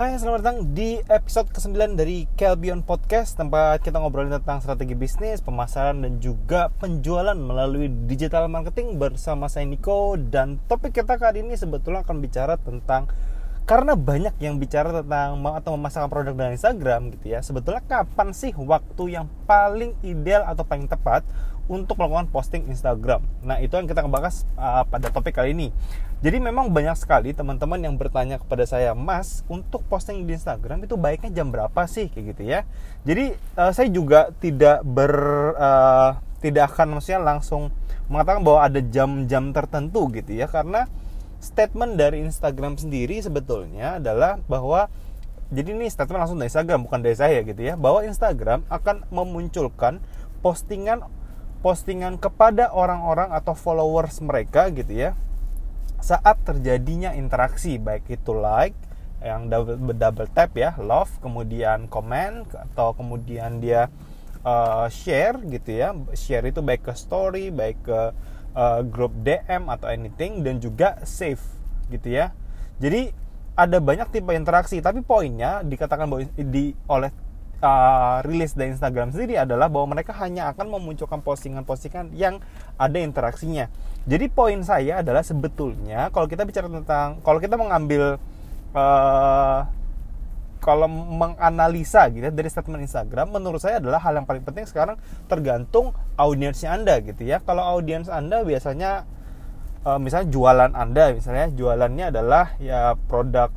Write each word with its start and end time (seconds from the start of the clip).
Hai, 0.00 0.16
selamat 0.16 0.40
datang 0.40 0.58
di 0.72 0.96
episode 1.12 1.52
ke-9 1.52 1.92
dari 1.92 2.24
Kelbion 2.32 2.80
Podcast 2.80 3.36
Tempat 3.36 3.84
kita 3.84 4.00
ngobrolin 4.00 4.32
tentang 4.32 4.64
strategi 4.64 4.96
bisnis, 4.96 5.44
pemasaran, 5.44 6.00
dan 6.00 6.16
juga 6.24 6.72
penjualan 6.80 7.36
melalui 7.36 7.92
digital 8.08 8.48
marketing 8.48 8.96
bersama 8.96 9.52
saya 9.52 9.68
Niko 9.68 10.16
Dan 10.16 10.56
topik 10.72 10.96
kita 10.96 11.20
kali 11.20 11.44
ini 11.44 11.52
sebetulnya 11.52 12.00
akan 12.00 12.16
bicara 12.16 12.56
tentang 12.56 13.12
Karena 13.68 13.92
banyak 13.92 14.40
yang 14.40 14.56
bicara 14.56 14.88
tentang 15.04 15.36
atau 15.44 15.76
memasarkan 15.76 16.08
produk 16.08 16.32
dengan 16.32 16.56
Instagram 16.56 17.12
gitu 17.20 17.36
ya 17.36 17.44
Sebetulnya 17.44 17.84
kapan 17.84 18.32
sih 18.32 18.56
waktu 18.56 19.20
yang 19.20 19.28
paling 19.44 20.00
ideal 20.00 20.48
atau 20.48 20.64
paling 20.64 20.88
tepat 20.88 21.28
untuk 21.70 22.02
melakukan 22.02 22.26
posting 22.34 22.66
Instagram. 22.66 23.22
Nah, 23.46 23.62
itu 23.62 23.78
yang 23.78 23.86
kita 23.86 24.02
bahas 24.10 24.42
uh, 24.58 24.82
pada 24.82 25.06
topik 25.14 25.38
kali 25.38 25.54
ini. 25.54 25.70
Jadi 26.20 26.36
memang 26.36 26.68
banyak 26.68 27.00
sekali 27.00 27.32
teman-teman 27.32 27.80
yang 27.80 27.96
bertanya 27.96 28.36
kepada 28.36 28.68
saya, 28.68 28.92
"Mas, 28.92 29.40
untuk 29.48 29.80
posting 29.88 30.28
di 30.28 30.36
Instagram 30.36 30.84
itu 30.84 31.00
baiknya 31.00 31.32
jam 31.32 31.48
berapa 31.48 31.88
sih?" 31.88 32.12
kayak 32.12 32.36
gitu 32.36 32.42
ya. 32.44 32.68
Jadi 33.08 33.32
uh, 33.56 33.72
saya 33.72 33.88
juga 33.88 34.28
tidak 34.36 34.84
ber 34.84 35.14
uh, 35.56 36.20
tidak 36.44 36.76
akan 36.76 37.00
maksudnya 37.00 37.24
langsung 37.24 37.72
mengatakan 38.12 38.44
bahwa 38.44 38.60
ada 38.68 38.80
jam-jam 38.84 39.54
tertentu 39.56 40.12
gitu 40.12 40.34
ya 40.34 40.44
karena 40.50 40.90
statement 41.40 41.96
dari 41.96 42.20
Instagram 42.20 42.76
sendiri 42.76 43.16
sebetulnya 43.22 43.96
adalah 43.96 44.36
bahwa 44.44 44.92
jadi 45.48 45.72
ini 45.72 45.88
statement 45.88 46.20
langsung 46.26 46.36
dari 46.36 46.52
Instagram 46.52 46.84
bukan 46.84 47.00
dari 47.00 47.16
saya 47.16 47.40
gitu 47.46 47.60
ya 47.64 47.78
bahwa 47.80 48.04
Instagram 48.04 48.66
akan 48.68 49.08
memunculkan 49.08 50.04
postingan 50.44 51.06
postingan 51.60 52.16
kepada 52.16 52.72
orang-orang 52.72 53.30
atau 53.32 53.52
followers 53.52 54.20
mereka 54.24 54.68
gitu 54.72 54.90
ya 54.90 55.16
saat 56.00 56.36
terjadinya 56.44 57.12
interaksi 57.12 57.76
baik 57.76 58.08
itu 58.08 58.32
like 58.32 58.76
yang 59.20 59.52
double, 59.52 59.76
double 59.92 60.28
tap 60.32 60.56
ya 60.56 60.72
love 60.80 61.12
kemudian 61.20 61.86
comment 61.92 62.48
atau 62.56 62.96
kemudian 62.96 63.60
dia 63.60 63.92
uh, 64.44 64.88
share 64.88 65.36
gitu 65.48 65.70
ya. 65.76 65.92
Share 66.16 66.48
itu 66.48 66.64
baik 66.64 66.88
ke 66.88 66.92
story 66.96 67.52
baik 67.52 67.84
ke 67.84 68.00
uh, 68.56 68.80
grup 68.84 69.12
DM 69.20 69.68
atau 69.68 69.92
anything 69.92 70.40
dan 70.40 70.58
juga 70.58 70.96
save 71.04 71.42
gitu 71.92 72.16
ya. 72.16 72.32
Jadi 72.80 73.12
ada 73.54 73.76
banyak 73.76 74.08
tipe 74.08 74.32
interaksi 74.32 74.80
tapi 74.80 75.04
poinnya 75.04 75.60
dikatakan 75.60 76.08
bahwa 76.08 76.24
di 76.32 76.72
oleh 76.88 77.12
uh, 77.60 78.24
rilis 78.24 78.56
dari 78.56 78.72
Instagram 78.74 79.12
sendiri 79.14 79.40
adalah 79.40 79.68
bahwa 79.68 79.96
mereka 79.96 80.16
hanya 80.20 80.50
akan 80.52 80.66
memunculkan 80.68 81.20
postingan-postingan 81.20 82.12
yang 82.16 82.40
ada 82.76 82.98
interaksinya. 82.98 83.68
Jadi 84.08 84.26
poin 84.32 84.60
saya 84.64 85.04
adalah 85.04 85.20
sebetulnya 85.20 86.08
kalau 86.10 86.26
kita 86.26 86.48
bicara 86.48 86.66
tentang 86.72 87.20
kalau 87.20 87.38
kita 87.38 87.60
mengambil 87.60 88.16
uh, 88.72 89.60
kalau 90.60 90.88
menganalisa 90.92 92.12
gitu 92.12 92.28
ya, 92.28 92.32
dari 92.32 92.52
statement 92.52 92.84
Instagram 92.84 93.32
menurut 93.32 93.64
saya 93.64 93.80
adalah 93.80 93.96
hal 94.04 94.12
yang 94.20 94.28
paling 94.28 94.44
penting 94.44 94.68
sekarang 94.68 95.00
tergantung 95.24 95.96
audiensnya 96.20 96.76
Anda 96.76 97.00
gitu 97.00 97.24
ya. 97.24 97.40
Kalau 97.40 97.64
audiens 97.64 98.12
Anda 98.12 98.44
biasanya 98.44 99.08
uh, 99.88 99.96
misalnya 99.96 100.28
jualan 100.28 100.72
Anda 100.76 101.16
misalnya 101.16 101.48
jualannya 101.52 102.06
adalah 102.12 102.56
ya 102.60 102.92
produk 103.08 103.48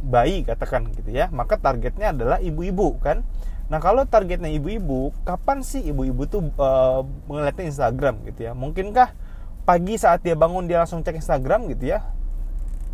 bayi 0.00 0.42
katakan 0.42 0.88
gitu 0.96 1.12
ya 1.12 1.28
maka 1.30 1.60
targetnya 1.60 2.12
adalah 2.16 2.38
ibu-ibu 2.40 2.98
kan? 3.00 3.22
Nah 3.70 3.78
kalau 3.78 4.02
targetnya 4.02 4.50
ibu-ibu 4.50 5.14
kapan 5.22 5.62
sih 5.62 5.86
ibu-ibu 5.86 6.26
tuh 6.26 6.42
uh, 6.58 7.06
ngeliatin 7.30 7.70
Instagram 7.70 8.26
gitu 8.26 8.50
ya? 8.50 8.52
Mungkinkah 8.52 9.14
pagi 9.62 9.94
saat 9.94 10.26
dia 10.26 10.34
bangun 10.34 10.66
dia 10.66 10.82
langsung 10.82 11.06
cek 11.06 11.22
Instagram 11.22 11.70
gitu 11.70 11.94
ya? 11.94 12.02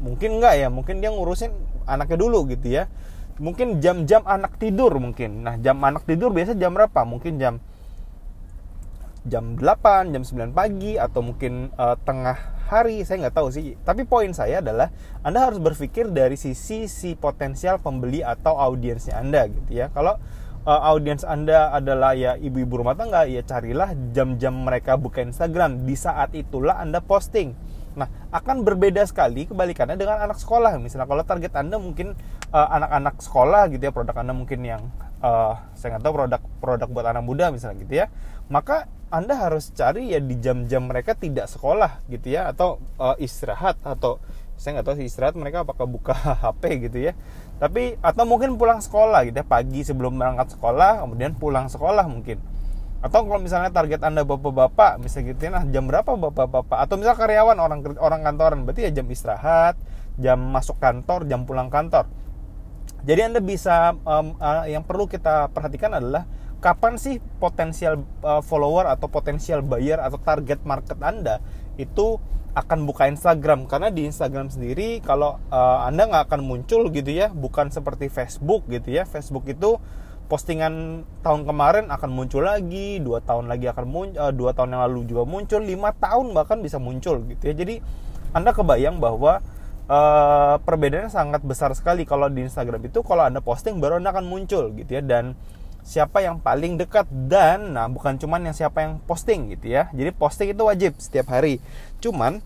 Mungkin 0.04 0.36
enggak 0.36 0.60
ya? 0.60 0.68
Mungkin 0.68 1.00
dia 1.00 1.08
ngurusin 1.08 1.48
anaknya 1.88 2.20
dulu 2.20 2.44
gitu 2.52 2.68
ya? 2.68 2.92
Mungkin 3.40 3.80
jam-jam 3.80 4.20
anak 4.28 4.60
tidur 4.60 4.92
mungkin. 5.00 5.48
Nah 5.48 5.56
jam 5.56 5.80
anak 5.80 6.04
tidur 6.04 6.28
biasa 6.28 6.52
jam 6.52 6.76
berapa? 6.76 7.00
Mungkin 7.08 7.40
jam 7.40 7.56
jam 9.26 9.58
8, 9.58 10.14
jam 10.14 10.22
9 10.22 10.54
pagi 10.54 10.94
atau 10.94 11.20
mungkin 11.20 11.74
uh, 11.74 11.98
tengah 12.06 12.38
hari, 12.66 13.02
saya 13.02 13.26
nggak 13.26 13.36
tahu 13.36 13.48
sih. 13.50 13.74
Tapi 13.82 14.06
poin 14.06 14.30
saya 14.34 14.62
adalah 14.62 14.90
Anda 15.22 15.50
harus 15.50 15.58
berpikir 15.58 16.10
dari 16.10 16.38
sisi 16.38 16.86
si 16.86 17.14
potensial 17.18 17.82
pembeli 17.82 18.22
atau 18.22 18.58
audiensnya 18.58 19.18
Anda 19.18 19.46
gitu 19.50 19.70
ya. 19.70 19.90
Kalau 19.90 20.18
uh, 20.66 20.80
audiens 20.90 21.22
Anda 21.22 21.70
adalah 21.74 22.14
ya 22.18 22.34
ibu-ibu 22.34 22.82
rumah 22.82 22.98
tangga, 22.98 23.26
ya 23.26 23.42
carilah 23.46 23.94
jam-jam 24.14 24.52
mereka 24.52 24.98
buka 24.98 25.22
Instagram. 25.22 25.86
Di 25.86 25.94
saat 25.94 26.34
itulah 26.34 26.78
Anda 26.82 26.98
posting. 27.02 27.54
Nah, 27.96 28.12
akan 28.28 28.60
berbeda 28.60 29.08
sekali 29.08 29.48
kebalikannya 29.48 29.96
dengan 29.96 30.20
anak 30.20 30.36
sekolah. 30.36 30.76
Misalnya 30.76 31.08
kalau 31.08 31.24
target 31.24 31.54
Anda 31.56 31.80
mungkin 31.80 32.12
uh, 32.52 32.68
anak-anak 32.76 33.14
sekolah 33.24 33.72
gitu 33.72 33.88
ya, 33.88 33.92
produk 33.94 34.20
Anda 34.20 34.36
mungkin 34.36 34.60
yang 34.68 34.82
uh, 35.26 35.54
saya 35.74 35.96
nggak 35.98 36.04
tahu 36.06 36.14
produk 36.14 36.42
produk 36.62 36.88
buat 36.88 37.06
anak 37.10 37.24
muda 37.26 37.50
misalnya 37.50 37.76
gitu 37.82 37.94
ya. 37.98 38.06
Maka 38.46 38.86
anda 39.10 39.34
harus 39.34 39.74
cari 39.74 40.14
ya 40.14 40.22
di 40.22 40.38
jam-jam 40.38 40.86
mereka 40.86 41.18
tidak 41.18 41.50
sekolah 41.50 42.02
gitu 42.06 42.30
ya 42.30 42.50
atau 42.50 42.78
uh, 42.98 43.18
istirahat 43.18 43.78
atau 43.82 44.22
saya 44.56 44.80
nggak 44.80 44.86
tahu 44.88 44.96
sih 45.02 45.06
istirahat 45.10 45.34
mereka 45.36 45.66
apakah 45.66 45.84
buka 45.90 46.14
HP 46.42 46.90
gitu 46.90 46.98
ya. 47.10 47.12
Tapi 47.58 47.98
atau 47.98 48.24
mungkin 48.28 48.54
pulang 48.54 48.78
sekolah 48.78 49.26
gitu 49.26 49.36
ya 49.42 49.46
pagi 49.46 49.82
sebelum 49.82 50.14
berangkat 50.14 50.54
sekolah 50.54 51.02
kemudian 51.02 51.34
pulang 51.34 51.66
sekolah 51.66 52.06
mungkin. 52.06 52.38
Atau 53.04 53.28
kalau 53.28 53.38
misalnya 53.38 53.70
target 53.70 54.00
anda 54.02 54.24
bapak-bapak 54.24 54.98
misalnya 54.98 55.36
gitu 55.36 55.40
ya 55.46 55.50
nah 55.60 55.64
jam 55.68 55.84
berapa 55.84 56.16
bapak-bapak? 56.16 56.78
Atau 56.80 56.96
misal 56.96 57.14
karyawan 57.18 57.58
orang 57.58 57.80
orang 57.98 58.20
kantoran 58.22 58.58
berarti 58.64 58.88
ya 58.88 58.90
jam 59.02 59.06
istirahat 59.10 59.76
jam 60.16 60.40
masuk 60.40 60.80
kantor 60.80 61.28
jam 61.28 61.44
pulang 61.44 61.68
kantor 61.68 62.08
jadi 63.06 63.30
anda 63.30 63.38
bisa 63.38 63.94
um, 64.02 64.34
uh, 64.42 64.66
yang 64.66 64.82
perlu 64.82 65.06
kita 65.06 65.54
perhatikan 65.54 65.94
adalah 65.94 66.26
kapan 66.58 66.98
sih 66.98 67.22
potensial 67.38 68.02
uh, 68.26 68.42
follower 68.42 68.90
atau 68.90 69.06
potensial 69.06 69.62
buyer 69.62 70.02
atau 70.02 70.18
target 70.18 70.66
market 70.66 70.98
Anda 70.98 71.38
itu 71.78 72.18
akan 72.56 72.88
buka 72.88 73.06
Instagram. 73.06 73.70
Karena 73.70 73.92
di 73.94 74.08
Instagram 74.08 74.50
sendiri 74.50 75.04
kalau 75.04 75.38
uh, 75.52 75.86
Anda 75.86 76.10
nggak 76.10 76.32
akan 76.32 76.40
muncul 76.42 76.90
gitu 76.90 77.14
ya 77.14 77.30
bukan 77.30 77.70
seperti 77.70 78.10
Facebook 78.10 78.66
gitu 78.66 78.90
ya. 78.90 79.06
Facebook 79.06 79.46
itu 79.46 79.78
postingan 80.26 81.06
tahun 81.22 81.46
kemarin 81.46 81.86
akan 81.86 82.10
muncul 82.10 82.42
lagi 82.42 82.98
dua 82.98 83.22
tahun 83.22 83.46
lagi 83.46 83.70
akan 83.70 83.86
muncul 83.86 84.18
uh, 84.18 84.34
dua 84.34 84.50
tahun 84.50 84.74
yang 84.74 84.82
lalu 84.90 85.06
juga 85.06 85.22
muncul 85.22 85.62
lima 85.62 85.94
tahun 85.94 86.34
bahkan 86.34 86.58
bisa 86.58 86.82
muncul 86.82 87.22
gitu 87.30 87.52
ya. 87.52 87.54
Jadi 87.54 87.78
Anda 88.34 88.50
kebayang 88.50 88.98
bahwa 88.98 89.38
uh, 89.86 90.58
perbedaannya 90.62 91.10
sangat 91.10 91.42
besar 91.42 91.72
sekali 91.74 92.02
kalau 92.06 92.30
di 92.30 92.44
Instagram 92.46 92.86
itu 92.86 93.02
kalau 93.02 93.26
Anda 93.26 93.42
posting 93.42 93.78
baru 93.78 93.98
Anda 93.98 94.14
akan 94.14 94.26
muncul 94.26 94.74
gitu 94.74 94.98
ya. 94.98 95.02
Dan 95.02 95.38
siapa 95.86 96.18
yang 96.18 96.42
paling 96.42 96.82
dekat 96.82 97.06
dan 97.30 97.78
nah 97.78 97.86
bukan 97.86 98.18
cuman 98.18 98.50
yang 98.50 98.56
siapa 98.56 98.82
yang 98.82 98.98
posting 99.06 99.54
gitu 99.54 99.70
ya. 99.70 99.88
Jadi 99.94 100.10
posting 100.14 100.48
itu 100.52 100.62
wajib 100.66 100.92
setiap 100.98 101.30
hari. 101.30 101.62
Cuman 102.02 102.42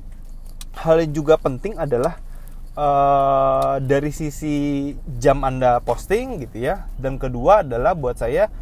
hal 0.76 1.02
yang 1.02 1.12
juga 1.16 1.34
penting 1.40 1.74
adalah 1.80 2.20
uh, 2.76 3.80
dari 3.82 4.12
sisi 4.12 4.92
jam 5.18 5.42
anda 5.42 5.80
posting 5.80 6.44
gitu 6.44 6.60
ya. 6.60 6.88
Dan 7.00 7.16
kedua 7.16 7.64
adalah 7.64 7.96
buat 7.96 8.20
saya 8.20 8.52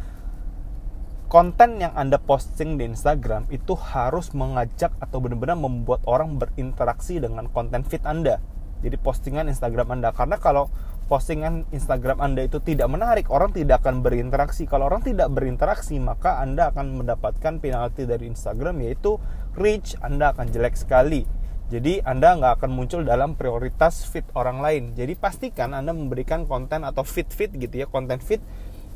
konten 1.29 1.77
yang 1.77 1.93
anda 1.93 2.17
posting 2.17 2.81
di 2.81 2.89
Instagram 2.89 3.45
itu 3.53 3.77
harus 3.77 4.33
mengajak 4.33 4.89
atau 4.97 5.21
benar-benar 5.21 5.61
membuat 5.61 6.01
orang 6.09 6.41
berinteraksi 6.41 7.21
dengan 7.21 7.45
konten 7.53 7.85
feed 7.85 8.01
anda 8.01 8.41
jadi 8.79 8.97
postingan 8.99 9.47
Instagram 9.51 9.99
anda 9.99 10.09
karena 10.11 10.39
kalau 10.39 10.71
postingan 11.09 11.65
Instagram 11.73 12.21
Anda 12.21 12.45
itu 12.45 12.61
tidak 12.61 12.85
menarik, 12.85 13.33
orang 13.33 13.49
tidak 13.49 13.81
akan 13.81 14.05
berinteraksi. 14.05 14.69
Kalau 14.69 14.85
orang 14.85 15.01
tidak 15.01 15.33
berinteraksi, 15.33 15.97
maka 15.97 16.37
Anda 16.37 16.69
akan 16.69 17.01
mendapatkan 17.01 17.57
penalti 17.57 18.05
dari 18.05 18.29
Instagram 18.29 18.77
yaitu 18.85 19.17
reach 19.57 19.97
Anda 20.05 20.37
akan 20.37 20.53
jelek 20.53 20.77
sekali. 20.77 21.25
Jadi 21.73 22.05
Anda 22.05 22.37
nggak 22.37 22.61
akan 22.61 22.71
muncul 22.73 23.01
dalam 23.01 23.33
prioritas 23.33 24.05
feed 24.05 24.29
orang 24.37 24.61
lain. 24.61 24.83
Jadi 24.93 25.17
pastikan 25.17 25.73
Anda 25.73 25.97
memberikan 25.97 26.45
konten 26.45 26.85
atau 26.85 27.01
feed-feed 27.01 27.57
gitu 27.57 27.75
ya, 27.81 27.87
konten 27.89 28.21
feed 28.21 28.41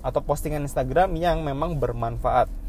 atau 0.06 0.21
postingan 0.21 0.69
Instagram 0.69 1.18
yang 1.18 1.41
memang 1.41 1.81
bermanfaat. 1.81 2.62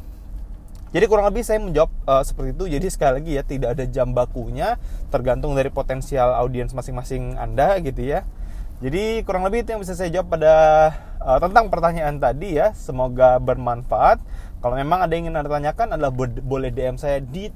Jadi 0.94 1.11
kurang 1.11 1.26
lebih 1.26 1.43
saya 1.43 1.58
menjawab 1.58 1.91
uh, 2.06 2.23
seperti 2.23 2.55
itu. 2.55 2.64
Jadi 2.79 2.87
sekali 2.87 3.12
lagi 3.19 3.32
ya 3.35 3.43
tidak 3.43 3.69
ada 3.75 3.85
jam 3.91 4.14
bakunya, 4.14 4.79
tergantung 5.11 5.58
dari 5.58 5.67
potensial 5.67 6.38
audiens 6.38 6.70
masing-masing 6.70 7.35
Anda 7.35 7.82
gitu 7.82 7.99
ya. 7.99 8.23
Jadi 8.79 9.26
kurang 9.26 9.43
lebih 9.43 9.67
itu 9.67 9.75
yang 9.75 9.82
bisa 9.82 9.99
saya 9.99 10.14
jawab 10.14 10.38
pada 10.38 10.55
uh, 11.19 11.38
tentang 11.43 11.67
pertanyaan 11.67 12.23
tadi 12.23 12.62
ya. 12.62 12.70
Semoga 12.79 13.43
bermanfaat. 13.43 14.23
Kalau 14.62 14.79
memang 14.79 15.02
ada 15.02 15.11
yang 15.19 15.29
ingin 15.29 15.37
anda 15.37 15.50
tanyakan 15.50 15.99
adalah 15.99 16.14
boleh 16.41 16.70
DM 16.70 16.94
saya 16.94 17.19
di 17.19 17.50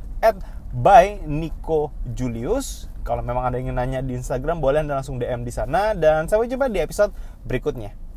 Julius. 2.12 2.90
Kalau 3.06 3.22
memang 3.22 3.46
ada 3.46 3.56
yang 3.56 3.70
ingin 3.70 3.78
nanya 3.78 4.00
di 4.02 4.18
Instagram 4.18 4.58
boleh 4.58 4.82
anda 4.82 4.98
langsung 4.98 5.16
DM 5.16 5.46
di 5.46 5.54
sana 5.54 5.94
dan 5.94 6.26
sampai 6.26 6.50
jumpa 6.50 6.68
di 6.68 6.82
episode 6.82 7.14
berikutnya. 7.46 8.07